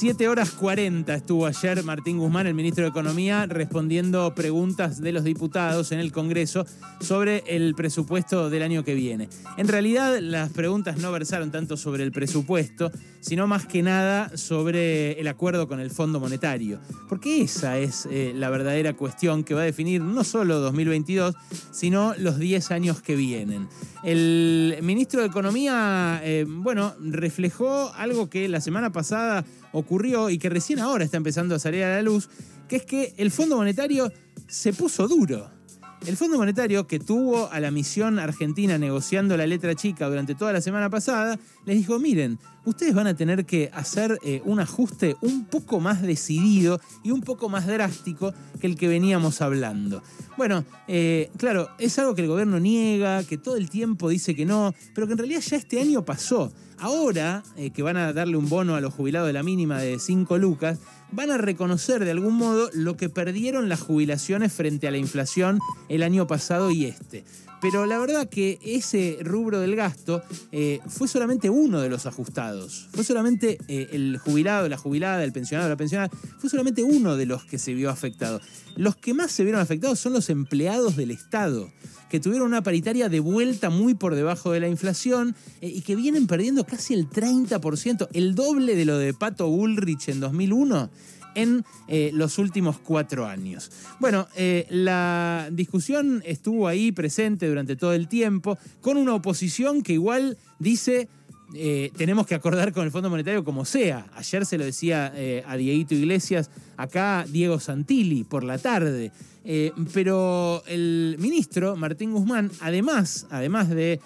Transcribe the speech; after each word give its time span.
7 0.00 0.28
horas 0.28 0.52
40 0.52 1.14
estuvo 1.14 1.44
ayer 1.44 1.84
Martín 1.84 2.16
Guzmán, 2.16 2.46
el 2.46 2.54
ministro 2.54 2.84
de 2.84 2.88
Economía, 2.88 3.44
respondiendo 3.44 4.34
preguntas 4.34 4.98
de 5.02 5.12
los 5.12 5.24
diputados 5.24 5.92
en 5.92 6.00
el 6.00 6.10
Congreso 6.10 6.64
sobre 7.00 7.44
el 7.46 7.74
presupuesto 7.74 8.48
del 8.48 8.62
año 8.62 8.82
que 8.82 8.94
viene. 8.94 9.28
En 9.58 9.68
realidad 9.68 10.18
las 10.20 10.48
preguntas 10.52 10.96
no 10.96 11.12
versaron 11.12 11.50
tanto 11.50 11.76
sobre 11.76 12.02
el 12.02 12.12
presupuesto, 12.12 12.90
sino 13.20 13.46
más 13.46 13.66
que 13.66 13.82
nada 13.82 14.34
sobre 14.38 15.20
el 15.20 15.28
acuerdo 15.28 15.68
con 15.68 15.80
el 15.80 15.90
Fondo 15.90 16.18
Monetario. 16.18 16.80
Porque 17.06 17.42
esa 17.42 17.76
es 17.76 18.08
eh, 18.10 18.32
la 18.34 18.48
verdadera 18.48 18.94
cuestión 18.94 19.44
que 19.44 19.52
va 19.52 19.60
a 19.60 19.64
definir 19.64 20.00
no 20.00 20.24
solo 20.24 20.60
2022, 20.60 21.34
sino 21.72 22.14
los 22.16 22.38
10 22.38 22.70
años 22.70 23.02
que 23.02 23.16
vienen. 23.16 23.68
El 24.02 24.78
ministro 24.80 25.20
de 25.20 25.26
Economía, 25.26 26.22
eh, 26.24 26.46
bueno, 26.48 26.94
reflejó 27.00 27.92
algo 27.94 28.30
que 28.30 28.48
la 28.48 28.62
semana 28.62 28.92
pasada 28.92 29.44
ocurrió 29.72 29.89
y 30.30 30.38
que 30.38 30.48
recién 30.48 30.78
ahora 30.78 31.04
está 31.04 31.16
empezando 31.16 31.54
a 31.54 31.58
salir 31.58 31.82
a 31.82 31.96
la 31.96 32.02
luz, 32.02 32.28
que 32.68 32.76
es 32.76 32.84
que 32.84 33.14
el 33.16 33.30
Fondo 33.30 33.56
Monetario 33.56 34.12
se 34.46 34.72
puso 34.72 35.08
duro. 35.08 35.50
El 36.06 36.16
Fondo 36.16 36.38
Monetario, 36.38 36.86
que 36.86 36.98
tuvo 36.98 37.50
a 37.52 37.60
la 37.60 37.70
misión 37.70 38.18
argentina 38.18 38.78
negociando 38.78 39.36
la 39.36 39.46
letra 39.46 39.74
chica 39.74 40.08
durante 40.08 40.34
toda 40.34 40.52
la 40.52 40.62
semana 40.62 40.88
pasada, 40.88 41.38
les 41.66 41.76
dijo, 41.76 41.98
miren, 41.98 42.38
ustedes 42.64 42.94
van 42.94 43.06
a 43.06 43.14
tener 43.14 43.44
que 43.44 43.68
hacer 43.74 44.18
eh, 44.24 44.40
un 44.46 44.60
ajuste 44.60 45.16
un 45.20 45.44
poco 45.44 45.78
más 45.78 46.00
decidido 46.00 46.80
y 47.02 47.10
un 47.10 47.20
poco 47.20 47.50
más 47.50 47.66
drástico 47.66 48.32
que 48.60 48.66
el 48.66 48.76
que 48.76 48.88
veníamos 48.88 49.42
hablando. 49.42 50.02
Bueno, 50.38 50.64
eh, 50.88 51.30
claro, 51.36 51.68
es 51.78 51.98
algo 51.98 52.14
que 52.14 52.22
el 52.22 52.28
gobierno 52.28 52.58
niega, 52.60 53.22
que 53.24 53.36
todo 53.36 53.56
el 53.56 53.68
tiempo 53.68 54.08
dice 54.08 54.34
que 54.34 54.46
no, 54.46 54.72
pero 54.94 55.06
que 55.06 55.12
en 55.12 55.18
realidad 55.18 55.40
ya 55.40 55.56
este 55.56 55.80
año 55.80 56.02
pasó. 56.02 56.50
Ahora 56.80 57.42
eh, 57.56 57.70
que 57.70 57.82
van 57.82 57.98
a 57.98 58.12
darle 58.12 58.36
un 58.36 58.48
bono 58.48 58.74
a 58.74 58.80
los 58.80 58.94
jubilados 58.94 59.26
de 59.26 59.34
la 59.34 59.42
mínima 59.42 59.80
de 59.80 59.98
5 59.98 60.38
lucas, 60.38 60.78
van 61.12 61.30
a 61.30 61.36
reconocer 61.36 62.04
de 62.04 62.10
algún 62.10 62.34
modo 62.34 62.70
lo 62.72 62.96
que 62.96 63.08
perdieron 63.08 63.68
las 63.68 63.80
jubilaciones 63.80 64.52
frente 64.52 64.88
a 64.88 64.90
la 64.90 64.96
inflación 64.96 65.58
el 65.88 66.02
año 66.02 66.26
pasado 66.26 66.70
y 66.70 66.86
este. 66.86 67.24
Pero 67.60 67.84
la 67.84 67.98
verdad 67.98 68.28
que 68.28 68.58
ese 68.64 69.18
rubro 69.22 69.60
del 69.60 69.76
gasto 69.76 70.22
eh, 70.50 70.80
fue 70.88 71.08
solamente 71.08 71.50
uno 71.50 71.80
de 71.80 71.90
los 71.90 72.06
ajustados. 72.06 72.88
Fue 72.92 73.04
solamente 73.04 73.58
eh, 73.68 73.88
el 73.92 74.16
jubilado, 74.16 74.68
la 74.68 74.78
jubilada, 74.78 75.22
el 75.22 75.32
pensionado, 75.32 75.68
la 75.68 75.76
pensionada. 75.76 76.10
Fue 76.38 76.48
solamente 76.48 76.82
uno 76.82 77.16
de 77.16 77.26
los 77.26 77.44
que 77.44 77.58
se 77.58 77.74
vio 77.74 77.90
afectado. 77.90 78.40
Los 78.76 78.96
que 78.96 79.12
más 79.12 79.30
se 79.30 79.42
vieron 79.44 79.60
afectados 79.60 80.00
son 80.00 80.14
los 80.14 80.30
empleados 80.30 80.96
del 80.96 81.10
Estado, 81.10 81.70
que 82.08 82.18
tuvieron 82.18 82.48
una 82.48 82.62
paritaria 82.62 83.10
de 83.10 83.20
vuelta 83.20 83.68
muy 83.68 83.92
por 83.92 84.14
debajo 84.14 84.52
de 84.52 84.60
la 84.60 84.68
inflación 84.68 85.36
y 85.60 85.82
que 85.82 85.96
vienen 85.96 86.26
perdiendo 86.26 86.64
casi 86.70 86.94
el 86.94 87.10
30%, 87.10 88.08
el 88.12 88.34
doble 88.36 88.76
de 88.76 88.84
lo 88.84 88.96
de 88.96 89.12
Pato 89.12 89.48
Bullrich 89.48 90.08
en 90.08 90.20
2001 90.20 90.88
en 91.34 91.64
eh, 91.88 92.10
los 92.14 92.38
últimos 92.38 92.78
cuatro 92.78 93.26
años. 93.26 93.70
Bueno, 93.98 94.28
eh, 94.36 94.66
la 94.70 95.48
discusión 95.52 96.22
estuvo 96.24 96.68
ahí 96.68 96.92
presente 96.92 97.48
durante 97.48 97.76
todo 97.76 97.92
el 97.92 98.08
tiempo, 98.08 98.58
con 98.80 98.96
una 98.96 99.14
oposición 99.14 99.82
que 99.82 99.94
igual 99.94 100.38
dice... 100.58 101.08
Eh, 101.52 101.90
tenemos 101.96 102.28
que 102.28 102.36
acordar 102.36 102.72
con 102.72 102.84
el 102.84 102.92
Fondo 102.92 103.10
Monetario 103.10 103.42
como 103.42 103.64
sea. 103.64 104.06
Ayer 104.14 104.46
se 104.46 104.56
lo 104.56 104.64
decía 104.64 105.12
a 105.44 105.56
Dieguito 105.56 105.96
Iglesias, 105.96 106.48
acá 106.76 107.26
Diego 107.28 107.58
Santilli 107.58 108.22
por 108.22 108.44
la 108.44 108.56
tarde. 108.56 109.10
pero 109.92 110.62
el 110.68 111.16
ministro 111.18 111.74
Martín 111.74 112.12
Guzmán, 112.12 112.52
además, 112.60 113.26
además 113.30 113.68
de 113.68 113.98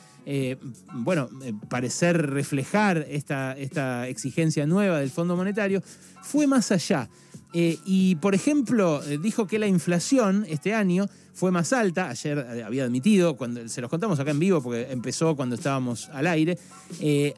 bueno, 0.93 1.29
parecer 1.69 2.31
reflejar 2.31 3.07
esta, 3.09 3.53
esta 3.53 4.09
exigencia 4.09 4.67
nueva 4.67 5.01
del 5.01 5.11
Fondo 5.11 5.37
Monetario, 5.37 5.83
fue 6.23 6.47
más 6.47 6.73
allá. 6.73 7.09
Eh, 7.57 7.79
y, 7.85 8.17
por 8.17 8.35
ejemplo, 8.35 9.01
eh, 9.05 9.17
dijo 9.17 9.47
que 9.47 9.61
la 9.61 9.69
inflación 9.69 10.45
este 10.49 10.75
año 10.75 11.07
fue 11.35 11.53
más 11.53 11.73
alta, 11.73 12.11
ayer 12.11 12.39
eh, 12.39 12.65
había 12.65 12.85
admitido, 12.85 13.37
cuando 13.37 13.69
se 13.69 13.81
los 13.81 13.89
contamos 13.89 14.19
acá 14.19 14.33
en 14.33 14.41
vivo 14.41 14.61
porque 14.61 14.91
empezó 14.91 15.37
cuando 15.37 15.55
estábamos 15.55 16.09
al 16.09 16.27
aire, 16.27 16.59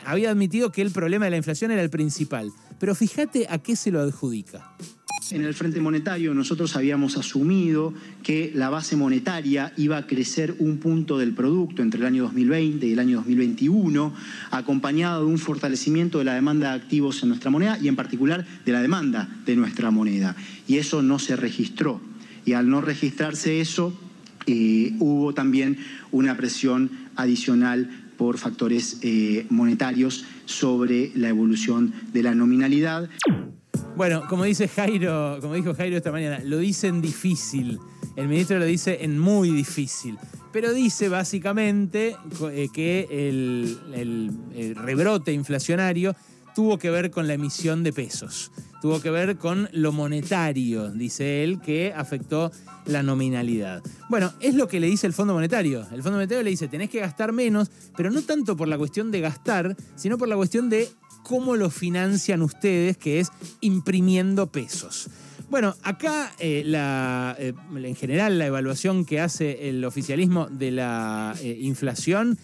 había 0.05 0.31
admitido 0.31 0.72
que 0.72 0.81
el 0.81 0.91
problema 0.91 1.27
de 1.27 1.33
la 1.33 1.37
inflación 1.37 1.71
era 1.71 1.83
el 1.83 1.91
principal. 1.91 2.50
Pero 2.78 2.94
fíjate 2.94 3.47
a 3.50 3.59
qué 3.59 3.77
se 3.77 3.91
lo 3.91 4.00
adjudica. 4.00 4.75
En 5.32 5.44
el 5.44 5.54
Frente 5.54 5.81
Monetario 5.81 6.34
nosotros 6.34 6.76
habíamos 6.76 7.16
asumido 7.16 7.92
que 8.22 8.53
la 8.54 8.70
base 8.70 8.94
monetaria 8.94 9.72
iba 9.76 9.97
a 9.97 10.06
crecer 10.06 10.54
un 10.60 10.78
punto 10.78 11.19
del 11.19 11.32
producto 11.32 11.82
entre 11.82 11.98
el 11.98 12.06
año 12.06 12.22
2020 12.25 12.87
y 12.87 12.92
el 12.92 12.98
año 13.00 13.16
2021, 13.19 14.15
acompañado 14.53 15.25
de 15.25 15.32
un 15.32 15.38
fortalecimiento 15.38 16.19
de 16.19 16.26
la 16.26 16.34
demanda 16.34 16.70
de 16.70 16.76
activos 16.76 17.22
en 17.25 17.31
nuestra 17.31 17.50
moneda 17.50 17.76
y 17.82 17.88
en 17.88 17.97
particular 17.97 18.47
de 18.65 18.72
la 18.72 18.81
demanda 18.81 19.28
de 19.44 19.56
nuestra 19.56 19.91
moneda. 19.91 20.36
Y 20.69 20.76
eso 20.76 21.03
no 21.03 21.19
se 21.19 21.34
registró. 21.34 22.00
Y 22.44 22.53
al 22.53 22.70
no 22.70 22.81
registrarse 22.81 23.60
eso, 23.60 23.98
eh, 24.47 24.94
hubo 25.00 25.34
también 25.34 25.78
una 26.12 26.36
presión 26.36 26.88
adicional 27.16 27.91
por 28.16 28.38
factores 28.38 29.00
eh, 29.03 29.44
monetarios 29.50 30.25
sobre 30.44 31.10
la 31.16 31.28
evolución 31.28 31.92
de 32.12 32.22
la 32.22 32.36
nominalidad. 32.36 33.10
Bueno, 33.97 34.29
como 34.29 34.45
dice 34.45 34.69
Jairo, 34.69 35.39
como 35.41 35.55
dijo 35.55 35.75
Jairo 35.75 35.97
esta 35.97 36.12
mañana, 36.12 36.39
lo 36.45 36.59
dicen 36.59 37.01
difícil. 37.01 37.81
El 38.15 38.29
ministro 38.29 38.59
lo 38.59 38.67
dice 38.67 38.99
en 39.01 39.19
muy 39.19 39.51
difícil. 39.51 40.19
Pero 40.53 40.75
dice 40.75 41.09
básicamente 41.09 42.15
eh, 42.53 42.69
que 42.75 43.09
el, 43.11 44.75
rebrote 44.77 45.33
inflacionario 45.33 46.15
tuvo 46.55 46.79
que 46.79 46.91
ver 46.91 47.11
con 47.11 47.27
la 47.27 47.34
emisión 47.34 47.83
de 47.83 47.95
pesos. 47.95 48.53
Tuvo 48.81 49.00
que 49.00 49.10
ver 49.10 49.37
con 49.37 49.69
lo 49.72 49.92
monetario, 49.92 50.91
dice 50.91 51.42
él, 51.42 51.60
que 51.60 51.92
afectó 51.97 52.53
la 52.87 53.03
nominalidad. 53.03 53.82
Bueno, 54.09 54.32
es 54.41 54.54
lo 54.54 54.69
que 54.69 54.81
le 54.81 54.87
dice 54.87 55.06
el 55.06 55.12
Fondo 55.12 55.34
Monetario. 55.34 55.81
El 55.92 56.03
Fondo 56.03 56.19
Monetario 56.19 56.42
le 56.42 56.50
dice, 56.50 56.69
tenés 56.69 56.91
que 56.91 57.00
gastar 57.00 57.32
menos, 57.32 57.70
pero 57.97 58.10
no 58.10 58.22
tanto 58.22 58.56
por 58.56 58.69
la 58.69 58.78
cuestión 58.78 59.10
de 59.10 59.20
gastar, 59.20 59.76
sino 59.97 60.19
por 60.19 60.28
la 60.28 60.36
cuestión 60.36 60.69
de 60.69 60.88
cómo 61.25 61.56
lo 61.56 61.70
financian 61.70 62.42
ustedes, 62.42 62.97
que 62.97 63.20
es 63.20 63.31
imprimiendo 63.60 64.47
pesos. 64.47 65.09
Bueno, 65.49 65.77
acá 65.84 66.33
eh, 66.41 66.65
eh, 66.67 67.53
en 67.77 67.95
general 67.95 68.37
la 68.37 68.47
evaluación 68.47 69.05
que 69.05 69.21
hace 69.21 69.69
el 69.69 69.84
oficialismo 69.84 70.47
de 70.47 70.73
la 70.73 71.34
eh, 71.41 71.57
inflación 71.61 72.37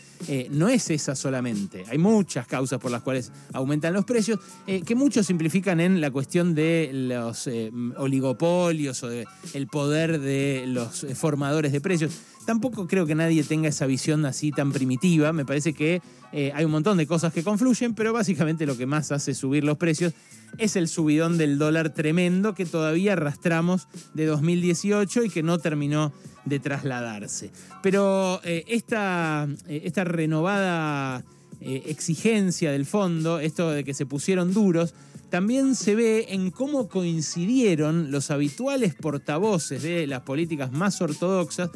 no 0.51 0.69
es 0.69 0.89
esa 0.89 1.17
solamente. 1.17 1.85
Hay 1.91 1.99
muchas 1.99 2.47
causas 2.47 2.79
por 2.79 2.93
las 2.93 3.03
cuales 3.03 3.33
aumentan 3.53 3.93
los 3.93 4.05
precios, 4.05 4.39
que 4.67 4.95
muchos 4.95 5.27
simplifican 5.27 5.81
en 5.81 6.01
la 6.01 6.13
cuestión 6.13 6.55
de 6.55 6.91
los 6.93 7.51
oligopolios 7.97 9.03
o 9.03 9.09
del 9.09 9.27
poder 9.67 10.21
de 10.21 10.63
los 10.69 11.05
formadores 11.17 11.73
de 11.73 11.81
precios. 11.81 12.13
Tampoco 12.47 12.86
creo 12.86 13.06
que 13.06 13.14
nadie 13.14 13.44
tenga 13.44 13.69
esa 13.69 13.86
visión 13.86 14.25
así 14.26 14.50
tan 14.50 14.72
primitiva. 14.72 15.32
Me 15.32 15.44
parece 15.44 15.72
que 15.72 16.03
eh, 16.32 16.53
hay 16.54 16.64
un 16.64 16.72
montón 16.72 16.98
de 16.98 17.06
cosas 17.06 17.32
que 17.32 17.42
confluyen, 17.42 17.94
pero 17.94 18.12
básicamente 18.12 18.66
lo 18.66 18.76
que 18.76 18.86
más 18.86 19.12
hace 19.12 19.34
subir 19.34 19.64
los 19.64 19.78
precios 19.78 20.12
es 20.58 20.76
el 20.76 20.88
subidón 20.88 21.38
del 21.38 21.58
dólar 21.58 21.91
tremendo 21.91 22.54
que 22.54 22.66
todavía 22.66 23.12
arrastramos 23.12 23.88
de 24.14 24.26
2018 24.26 25.25
y 25.25 25.30
que 25.30 25.42
no 25.42 25.58
terminó 25.58 26.12
de 26.44 26.58
trasladarse. 26.58 27.50
Pero 27.82 28.41
eh, 28.44 28.64
esta, 28.69 29.48
eh, 29.69 29.82
esta, 29.84 30.04
renovada 30.04 31.24
exigencia 31.64 32.72
del 32.72 32.86
fondo, 32.86 33.38
esto 33.38 33.70
de 33.70 33.84
que 33.84 33.94
se 33.94 34.04
pusieron 34.04 34.53
duros, 34.53 34.94
también 35.32 35.75
se 35.76 35.94
ve 35.94 36.26
en 36.28 36.50
cómo 36.50 36.91
coincidieron 36.91 38.10
los 38.10 38.31
habituales 38.31 38.94
portavoces 38.94 39.82
de 39.82 40.06
las 40.06 40.20
políticas 40.20 40.72
más 40.72 41.00
ortodoxas 41.00 41.70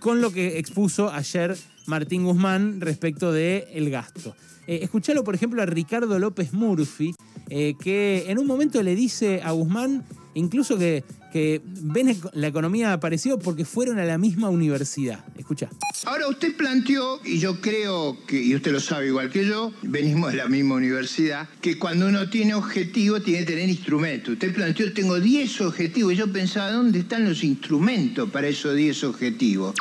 con 0.00 0.22
lo 0.22 0.32
que 0.32 0.58
expuso 0.58 1.10
ayer 1.10 1.54
Martín 1.84 2.24
Guzmán 2.24 2.80
respecto 2.80 3.30
del 3.30 3.66
el 3.74 3.90
gasto. 3.90 4.34
Eh, 4.66 4.78
escuchalo, 4.80 5.24
por 5.24 5.34
ejemplo, 5.34 5.60
a 5.60 5.66
Ricardo 5.66 6.18
López 6.18 6.54
Murphy, 6.54 7.14
eh, 7.50 7.74
que 7.80 8.24
en 8.28 8.38
un 8.38 8.46
momento 8.46 8.82
le 8.82 8.94
dice 8.94 9.40
a 9.42 9.52
Guzmán 9.52 10.04
incluso 10.34 10.78
que, 10.78 11.04
que 11.32 11.60
ven 11.64 12.16
la 12.32 12.46
economía 12.46 12.92
apareció 12.92 13.38
porque 13.38 13.64
fueron 13.64 13.98
a 13.98 14.04
la 14.04 14.18
misma 14.18 14.48
universidad. 14.48 15.24
Escucha. 15.36 15.68
Ahora 16.04 16.28
usted 16.28 16.56
planteó, 16.56 17.20
y 17.24 17.38
yo 17.38 17.60
creo 17.60 18.18
que, 18.26 18.42
y 18.42 18.54
usted 18.54 18.72
lo 18.72 18.80
sabe 18.80 19.08
igual 19.08 19.30
que 19.30 19.46
yo, 19.46 19.72
venimos 19.82 20.32
de 20.32 20.38
la 20.38 20.48
misma 20.48 20.76
universidad, 20.76 21.48
que 21.60 21.78
cuando 21.78 22.08
uno 22.08 22.28
tiene 22.28 22.54
objetivos 22.54 23.22
tiene 23.22 23.40
que 23.40 23.52
tener 23.52 23.68
instrumentos. 23.68 24.32
Usted 24.34 24.54
planteó, 24.54 24.92
tengo 24.92 25.20
10 25.20 25.60
objetivos, 25.60 26.12
y 26.12 26.16
yo 26.16 26.32
pensaba, 26.32 26.72
¿dónde 26.72 27.00
están 27.00 27.24
los 27.24 27.44
instrumentos 27.44 28.30
para 28.30 28.48
esos 28.48 28.74
10 28.74 29.04
objetivos? 29.04 29.74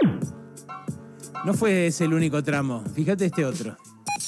No 1.43 1.55
fue 1.55 1.87
ese 1.87 2.05
el 2.05 2.13
único 2.13 2.43
tramo, 2.43 2.83
fíjate 2.95 3.25
este 3.25 3.45
otro. 3.45 3.75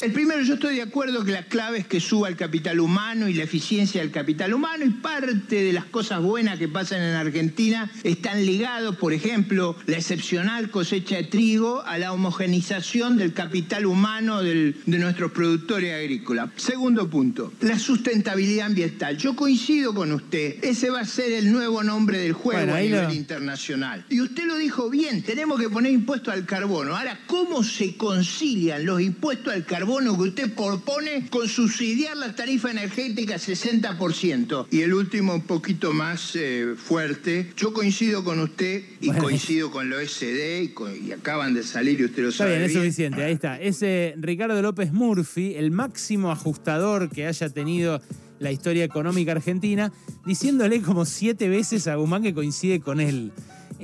El 0.01 0.11
primero, 0.11 0.41
yo 0.41 0.55
estoy 0.55 0.75
de 0.75 0.81
acuerdo 0.81 1.23
que 1.23 1.31
la 1.31 1.43
clave 1.43 1.77
es 1.79 1.87
que 1.87 1.99
suba 1.99 2.27
el 2.27 2.35
capital 2.35 2.79
humano 2.79 3.27
y 3.27 3.33
la 3.33 3.43
eficiencia 3.43 4.01
del 4.01 4.11
capital 4.11 4.53
humano 4.53 4.85
y 4.85 4.89
parte 4.89 5.63
de 5.63 5.71
las 5.71 5.85
cosas 5.85 6.21
buenas 6.21 6.57
que 6.57 6.67
pasan 6.67 7.01
en 7.01 7.15
Argentina 7.15 7.91
están 8.03 8.45
ligados, 8.45 8.95
por 8.95 9.13
ejemplo, 9.13 9.75
la 9.85 9.97
excepcional 9.97 10.71
cosecha 10.71 11.17
de 11.17 11.23
trigo 11.25 11.83
a 11.85 11.97
la 11.97 12.11
homogenización 12.11 13.17
del 13.17 13.33
capital 13.33 13.85
humano 13.85 14.41
de 14.41 14.73
nuestros 14.85 15.31
productores 15.31 15.93
agrícolas. 15.93 16.49
Segundo 16.55 17.09
punto, 17.09 17.53
la 17.61 17.77
sustentabilidad 17.77 18.67
ambiental. 18.67 19.17
Yo 19.17 19.35
coincido 19.35 19.93
con 19.93 20.11
usted, 20.11 20.63
ese 20.63 20.89
va 20.89 21.01
a 21.01 21.05
ser 21.05 21.31
el 21.31 21.51
nuevo 21.51 21.83
nombre 21.83 22.17
del 22.17 22.33
juego 22.33 22.73
a 22.73 22.79
nivel 22.79 23.13
internacional. 23.13 24.05
Y 24.09 24.21
usted 24.21 24.45
lo 24.45 24.55
dijo 24.57 24.89
bien, 24.89 25.23
tenemos 25.23 25.59
que 25.59 25.69
poner 25.69 25.91
impuesto 25.91 26.31
al 26.31 26.45
carbono. 26.45 26.97
Ahora, 26.97 27.19
¿cómo 27.27 27.63
se 27.63 27.95
concilian 27.95 28.85
los 28.85 28.99
impuestos 28.99 29.53
al 29.53 29.65
carbono? 29.65 29.82
Que 29.85 30.23
usted 30.23 30.53
propone 30.53 31.27
con 31.29 31.47
subsidiar 31.47 32.15
la 32.15 32.33
tarifa 32.35 32.71
energética 32.71 33.35
60%. 33.35 34.67
Y 34.71 34.81
el 34.81 34.93
último, 34.93 35.35
un 35.35 35.41
poquito 35.41 35.91
más 35.91 36.35
eh, 36.35 36.75
fuerte, 36.77 37.51
yo 37.57 37.73
coincido 37.73 38.23
con 38.23 38.39
usted 38.39 38.83
y 39.01 39.11
coincido 39.11 39.71
con 39.71 39.89
lo 39.89 39.99
SD 39.99 40.73
y, 41.05 41.11
acaban 41.11 41.53
de 41.53 41.63
salir 41.63 41.99
y 41.99 42.05
usted 42.05 42.23
lo 42.23 42.31
sabe. 42.31 42.51
Bien, 42.51 42.63
es 42.63 42.73
suficiente, 42.73 43.23
ahí 43.23 43.33
está. 43.33 43.59
Ese 43.59 44.15
Ricardo 44.17 44.61
López 44.61 44.93
Murphy, 44.93 45.55
el 45.55 45.71
máximo 45.71 46.31
ajustador 46.31 47.09
que 47.09 47.27
haya 47.27 47.49
tenido 47.49 48.01
la 48.39 48.51
historia 48.51 48.83
económica 48.83 49.33
argentina, 49.33 49.91
diciéndole 50.25 50.81
como 50.81 51.05
siete 51.05 51.49
veces 51.49 51.87
a 51.87 51.95
Guzmán 51.95 52.23
que 52.23 52.33
coincide 52.33 52.79
con 52.79 52.99
él. 52.99 53.31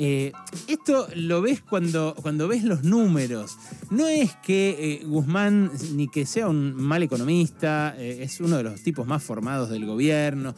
Eh, 0.02 0.32
esto 0.70 1.10
lo 1.14 1.42
ves 1.42 1.62
cuando, 1.62 2.16
cuando 2.22 2.48
ves 2.48 2.64
los 2.64 2.86
números. 2.86 3.58
No 3.90 4.08
es 4.08 4.34
que 4.38 5.02
eh, 5.02 5.06
Guzmán 5.06 5.72
ni 5.94 6.08
que 6.08 6.26
sea 6.26 6.48
un 6.48 6.74
mal 6.74 7.04
economista, 7.04 7.94
eh, 7.98 8.20
es 8.22 8.40
uno 8.40 8.56
de 8.56 8.64
los 8.64 8.82
tipos 8.82 9.06
más 9.06 9.22
formados 9.22 9.70
del 9.70 9.86
gobierno. 9.86 10.56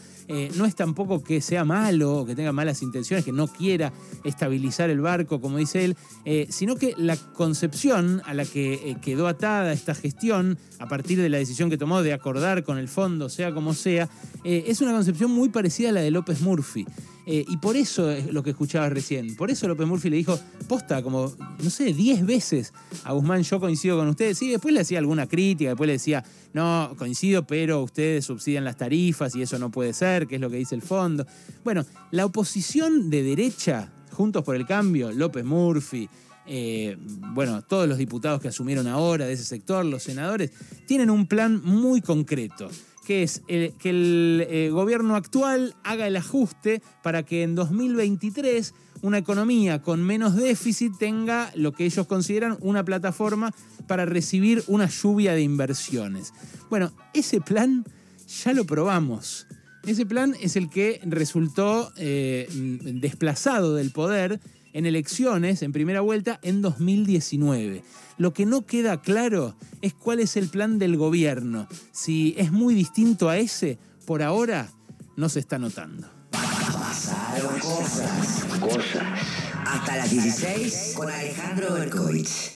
no 0.56 0.66
es 0.66 0.76
tampoco 0.76 1.24
que 1.24 1.42
sea 1.42 1.66
malo 1.66 2.24
que 2.26 2.36
tenga 2.36 2.52
malas 2.52 2.84
intenciones, 2.84 3.26
que 3.26 3.32
no 3.32 3.48
quiera 3.48 3.92
estabilizar 4.24 4.92
el 4.92 5.02
barco, 5.02 5.42
como 5.42 5.58
dice 5.58 5.86
él, 5.86 5.98
sino 6.50 6.76
que 6.76 6.94
la 6.96 7.18
concepción 7.18 8.22
a 8.26 8.34
la 8.34 8.46
que 8.46 8.96
quedó 9.02 9.28
atada 9.28 9.74
esta 9.74 9.94
gestión, 9.94 10.58
a 10.80 10.88
partir 10.88 11.20
de 11.20 11.28
la 11.28 11.38
decisión 11.38 11.70
que 11.70 11.78
tomó 11.78 12.02
de 12.02 12.14
acordar 12.14 12.64
con 12.64 12.78
el 12.78 12.88
fondo, 12.88 13.28
sea 13.28 13.54
como 13.54 13.74
sea, 13.74 14.08
es 14.46 14.80
una 14.80 14.94
concepción 14.94 15.32
muy 15.32 15.50
parecida 15.50 15.90
a 15.90 15.94
la 15.94 16.02
de 16.02 16.12
López 16.12 16.40
Murphy. 16.40 16.86
Y 17.26 17.58
por 17.58 17.76
eso 17.76 18.10
es 18.10 18.34
lo 18.34 18.44
que 18.44 18.50
escuchabas 18.52 18.92
recién. 18.92 19.36
Por 19.36 19.52
eso 19.52 19.68
López 19.68 19.88
Murphy 19.88 20.10
le 20.10 20.18
dijo, 20.18 20.40
posta, 20.68 21.04
como, 21.04 21.34
no 21.62 21.70
sé, 21.70 21.94
10 21.94 22.26
veces 22.26 22.74
a 23.04 23.14
Guzmán, 23.14 23.44
yo 23.44 23.60
coincido 23.60 23.98
con 23.98 24.08
ustedes. 24.08 24.38
Sí, 24.38 24.50
después 24.50 24.74
le 24.74 24.82
hacía 24.82 25.00
alguna 25.00 25.28
crítica, 25.28 25.70
después 25.70 25.88
le 25.88 25.94
decía, 25.94 26.24
no, 26.54 26.94
coincido, 26.98 27.46
pero 27.46 27.84
ustedes 27.84 28.26
subsidian 28.26 28.64
las 28.64 28.78
tarifas 28.78 29.36
y 29.36 29.42
eso 29.42 29.60
no 29.60 29.70
puede 29.70 29.94
ser, 29.94 30.28
que 30.28 30.36
es 30.36 30.42
lo 30.42 30.50
que 30.50 30.58
dice 30.58 30.76
el 30.76 30.82
fondo. 30.82 31.26
Bueno, 31.64 31.86
la 32.12 32.26
oposición 32.26 33.10
de 33.10 33.24
derecha, 33.24 33.92
Juntos 34.12 34.44
por 34.44 34.56
el 34.56 34.66
Cambio, 34.66 35.12
López 35.12 35.46
Murphy, 35.46 36.10
eh, 36.46 36.98
bueno, 37.34 37.62
todos 37.62 37.88
los 37.88 37.98
diputados 37.98 38.42
que 38.42 38.50
asumieron 38.50 38.88
ahora 38.88 39.26
de 39.26 39.34
ese 39.34 39.46
sector, 39.46 39.86
los 39.86 40.04
senadores, 40.04 40.52
tienen 40.86 41.10
un 41.10 41.28
plan 41.28 41.62
muy 41.64 42.02
concreto 42.02 42.70
que 43.12 43.24
es 43.24 43.42
que 43.46 43.90
el 43.90 44.48
eh, 44.50 44.70
gobierno 44.72 45.18
actual 45.18 45.76
haga 45.84 46.08
el 46.08 46.16
ajuste 46.16 46.82
para 47.04 47.24
que 47.24 47.44
en 47.44 47.56
2023 47.56 48.74
una 49.02 49.18
economía 49.18 49.82
con 49.82 50.02
menos 50.02 50.38
déficit 50.38 50.98
tenga 50.98 51.52
lo 51.56 51.74
que 51.74 51.84
ellos 51.84 52.08
consideran 52.08 52.58
una 52.62 52.86
plataforma 52.86 53.52
para 53.86 54.06
recibir 54.06 54.64
una 54.68 54.88
lluvia 54.88 55.34
de 55.34 55.42
inversiones. 55.42 56.34
Bueno, 56.70 56.94
ese 57.14 57.42
plan 57.42 57.84
ya 58.46 58.54
lo 58.54 58.64
probamos. 58.64 59.46
Ese 59.86 60.06
plan 60.06 60.34
es 60.40 60.56
el 60.56 60.70
que 60.70 61.02
resultó 61.04 61.92
eh, 61.98 62.48
desplazado 62.94 63.76
del 63.76 63.92
poder 63.92 64.40
en 64.74 64.86
elecciones 64.86 65.62
en 65.62 65.72
primera 65.72 66.02
vuelta 66.02 66.40
en 66.44 66.62
2019. 66.62 67.84
Lo 68.18 68.34
que 68.34 68.46
no 68.46 68.66
queda 68.66 69.02
claro 69.02 69.56
es 69.82 69.94
cuál 69.94 70.20
es 70.20 70.38
el 70.38 70.48
plan 70.48 70.80
del 70.80 70.98
gobierno. 70.98 71.68
Si 71.92 72.36
es 72.38 72.52
muy 72.52 72.76
distinto 72.76 73.30
a 73.30 73.38
ese, 73.38 73.80
por 74.06 74.22
ahora 74.22 74.70
no 75.16 75.30
se 75.30 75.40
está 75.40 75.58
notando. 75.60 76.08
Pasaron 76.32 77.60
cosas. 77.60 78.46
Cosas. 78.60 79.04
Hasta 79.66 79.98
las 79.98 80.10
16 80.10 80.94
con 80.96 81.10
Alejandro 81.10 81.74
Berkovich. 81.74 82.50